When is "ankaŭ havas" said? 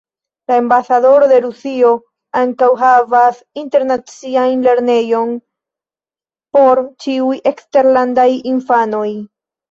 2.39-3.41